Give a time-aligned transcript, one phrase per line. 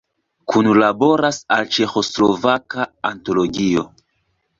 [0.51, 3.85] Kunlaboras al Ĉeĥoslovaka antologio.